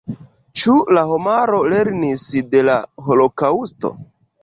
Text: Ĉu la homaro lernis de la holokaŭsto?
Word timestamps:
Ĉu 0.61 0.73
la 0.99 1.03
homaro 1.11 1.61
lernis 1.75 2.27
de 2.57 2.67
la 2.73 2.81
holokaŭsto? 3.11 3.97